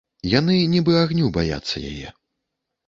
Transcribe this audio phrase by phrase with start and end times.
[0.39, 2.13] Яны нібы агню баяцца яе.